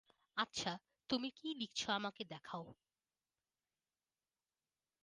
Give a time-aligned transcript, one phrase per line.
[0.37, 0.71] আচ্ছা,
[1.09, 2.63] তুমি কী লিখছ আমাকে দেখাও।